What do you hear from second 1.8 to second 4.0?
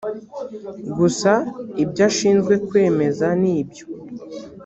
ibyo ashinzwe kwemeza n ibyo